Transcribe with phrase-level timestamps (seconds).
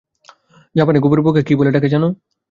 [0.75, 2.07] জাপানে গুবরে পোকাকে কী বলে ডাকে জানো?